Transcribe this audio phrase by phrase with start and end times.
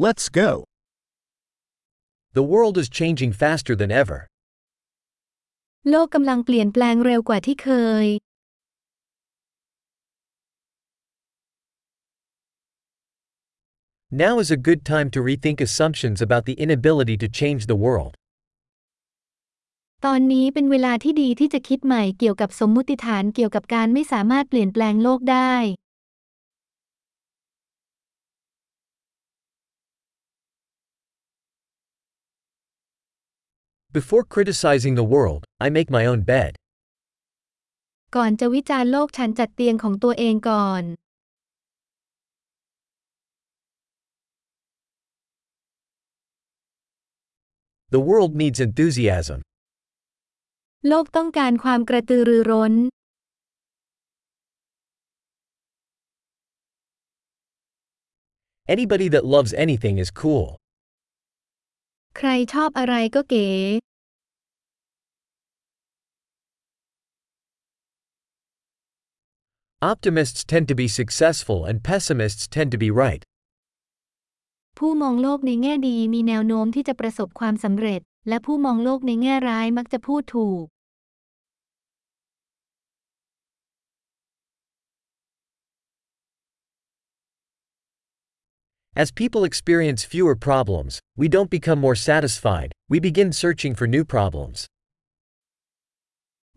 [0.00, 0.62] Let's go.
[2.32, 4.20] The world is changing faster than ever.
[5.90, 7.70] โลกกำลังเปลี่ยนแปลงเร็วกว่าที่เค
[8.04, 8.06] ย
[14.24, 18.12] Now is a good time to rethink assumptions about the inability to change the world.
[20.04, 25.54] ตอนนี้เป็นเวลาที่ดีที่จะคิดใหม่เกี่ยวกับสมมุติฐานเกี่ยวกับการไม่สามารถเปลี่ยนแปลงโลกได้
[33.99, 36.51] Before criticizing the world, I make my own bed.
[38.15, 40.83] ก่อนจะวิจารณ์โลกฉันจัดเตียงของตัวเองก่อน
[47.93, 49.39] The world needs enthusiasm.
[50.87, 52.73] โลกต้องการความกระตือรือร้น
[58.75, 60.47] Anybody that loves anything is cool.
[62.18, 63.48] ใครชอบอะไรก็เก๋
[69.92, 73.22] Optimists tend to be successful and pessimists tend to be right.
[74.78, 80.64] ผู้มองโลกในแง่ดีมีแนวโน้มที่จะประสบความสำเร็จ และผู้มองโลกในแง่ร้ายมักจะพูดถูก
[88.97, 94.05] As people experience fewer problems, we don't become more satisfied, we begin searching for new
[94.15, 94.57] problems.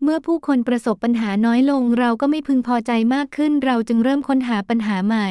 [0.03, 5.29] เมื่อผู้คนประสบปัญหาน้อยลงเราก็ไม่พึงพอใจมากขึ้น เราจึงเริ่มค้นหาปัญหาใหม่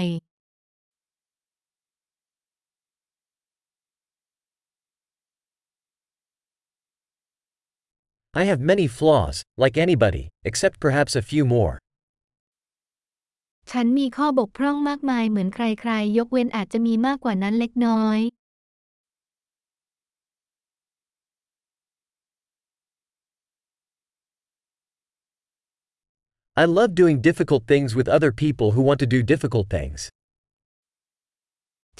[8.40, 11.74] I have many flaws, like anybody, except perhaps a few more.
[13.71, 18.19] ฉันมีข้อบกพร่องมากมายเหมือนใครๆ ยกเว้นอาจจะมีมากกว่านั้นเล็กน้อย
[26.63, 29.99] I love doing difficult things with other people who want to do difficult things.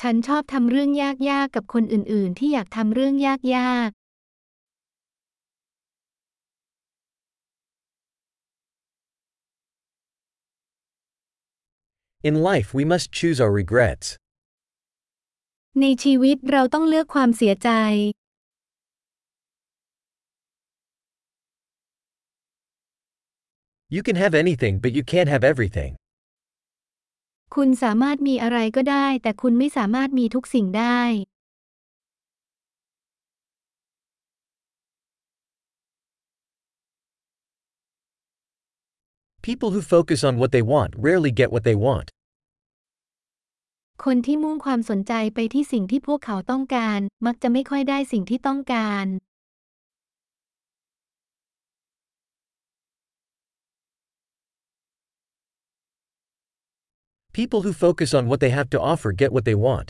[0.02, 3.16] ฉันชอบทำเรื่องยากๆกับคนอื่นๆ ที่อยากทำเรื่อง
[3.58, 3.90] ยาก
[12.29, 14.07] In life, we must choose our regrets.
[14.17, 17.71] ๆ ในชีวิตเราต้องเลือกความเสียใจ
[23.95, 25.93] You can have anything, but you can't have everything.
[27.55, 31.01] คุณสามารถมีอะไรก็ได้ แต่คุณไม่สามารถมีทุกสิ่งได้
[39.44, 42.08] People who focus on what they want rarely get what they want.
[44.04, 49.06] คนที่มุ่งความสนใจไปที่สิ่งที่พวกเขาต้องการ มักจะไม่ค่อยได้สิ่งที่ต้องการ
[57.38, 59.88] People who focus on what they have to offer get what they want.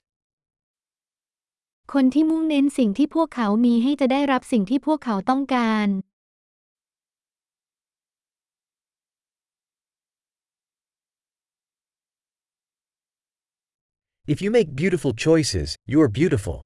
[1.93, 5.89] คนที่มุ่งเน้นสิ่งที่พวกเขามีให้จะได้รับสิ่งที่พวกเขาต้องการ
[14.33, 16.57] If you make beautiful choices, you are beautiful.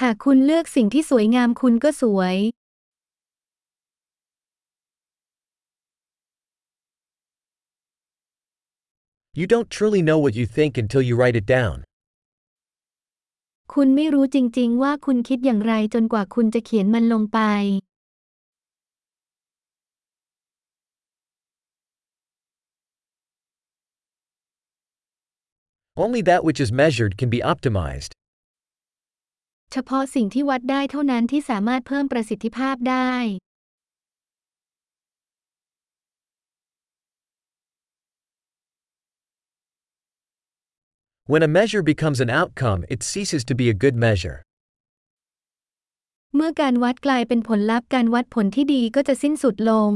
[0.00, 2.36] หากคุณเลือกสิ่งที่สวยงามคุณก็สวย
[9.38, 11.76] You don't truly know what you think until you write it down.
[13.74, 17.40] คุณไม่รู้จริงๆว่าคุณคิดอย่างไรจนกว่าคุณจะเขียนมันลงไป
[26.03, 28.11] Only that which is measured can be optimized.
[29.71, 33.13] เฉพาะสิ่งที่วัดได้เท่านั้นที่สามารถเพิ่มประสิทธิภาพได้
[41.31, 44.37] When a measure becomes an outcome, it ceases to be a good measure.
[46.35, 49.91] เมื่อการวัดกลายเป็นผลลัพธ์การวัดผลที่ดีก็จะสิ้นสุดลง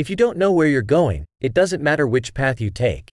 [0.00, 3.06] If you don't know where you're going, it doesn't matter which path you take.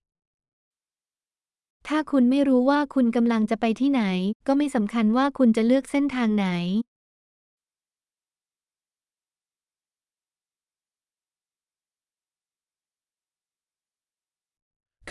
[1.88, 4.01] ถ้าคุณไม่รู้ว่าคุณกำลังจะไปที่ไหน
[4.47, 6.47] ก็ไม่สำคัญว่าคุณจะเลือกเส้นทางไหน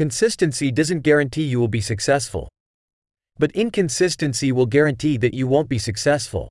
[0.02, 2.44] Consistency doesn't guarantee you will be successful.
[3.38, 6.48] But inconsistency will guarantee that you won't be successful.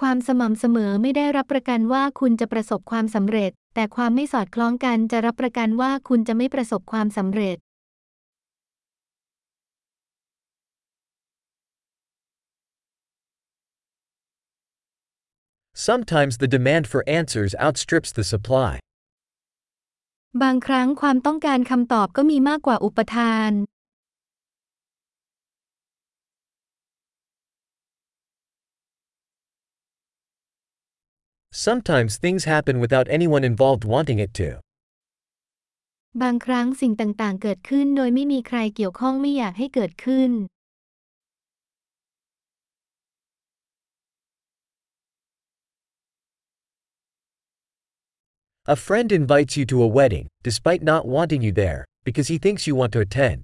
[0.00, 7.56] ความสม่ำเสมอไม่ได้รับประกันว่าคุณจะประสบความสำเร็จ แต่ความไม่สอดคล้องกันจะรับประกันว่าคุณจะไม่ประสบความสำเร็จ
[15.88, 18.72] Sometimes the demand for answers outstrips the supply.
[20.42, 23.52] บางครั้งความต้องการคำตอบก็มีมากกว่าอุปทาน
[31.67, 34.49] Sometimes things happen without anyone involved wanting it to.
[36.21, 40.31] บางครั้งสิ่งต่างๆ เกิดขึ้นโดยไม่มีใครเกี่ยวข้องไม่อยากให้เกิดขึ้น
[48.75, 52.67] A friend invites you to a wedding, despite not wanting you there, because he thinks
[52.67, 53.41] you want to attend.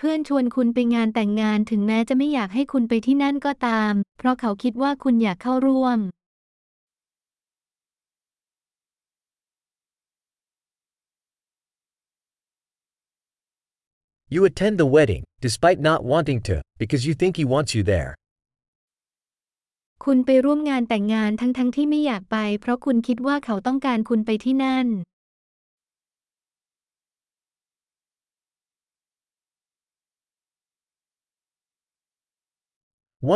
[0.00, 5.98] เพื่อนชวนคุณไปงานแต่งงานถึงแม้จะไม่อยากให้คุณไปที่นั่นก็ตาม เพราะเขาคิดว่าคุณอยากเข้าร่วม
[14.34, 18.10] You attend the wedding, despite not wanting to, because you think he wants you there.
[20.04, 24.88] คุณไปร่วมงานแต่งงานทั้งๆทที่ไม่อยากไป เพราะคุณคิดว่าเขาต้องการคุณไปที่นั่น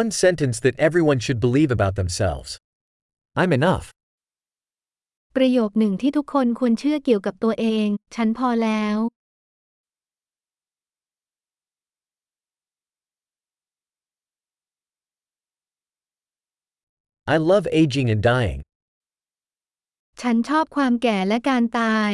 [0.01, 2.49] One sentence that everyone should believe about themselves.
[3.41, 3.85] I'm enough.
[5.35, 8.97] ประโยคหนึ่งที่ทุกคนควรเชื่อเกี่ยวกับตัวเอง ฉันพอแล้ว
[17.33, 18.59] I love aging and dying.
[20.21, 22.11] ฉันชอบความแก่และการตาย